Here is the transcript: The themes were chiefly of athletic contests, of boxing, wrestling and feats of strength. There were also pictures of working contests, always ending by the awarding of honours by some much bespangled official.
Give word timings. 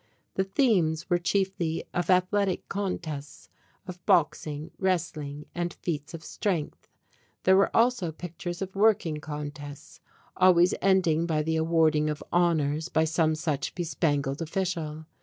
The 0.33 0.45
themes 0.45 1.11
were 1.11 1.19
chiefly 1.19 1.83
of 1.93 2.09
athletic 2.09 2.67
contests, 2.67 3.49
of 3.85 4.03
boxing, 4.07 4.71
wrestling 4.79 5.45
and 5.53 5.73
feats 5.75 6.15
of 6.15 6.23
strength. 6.23 6.87
There 7.43 7.55
were 7.55 7.69
also 7.77 8.11
pictures 8.11 8.63
of 8.63 8.75
working 8.75 9.17
contests, 9.17 9.99
always 10.35 10.73
ending 10.81 11.27
by 11.27 11.43
the 11.43 11.55
awarding 11.57 12.09
of 12.09 12.23
honours 12.33 12.89
by 12.89 13.03
some 13.03 13.35
much 13.45 13.75
bespangled 13.75 14.41
official. 14.41 15.05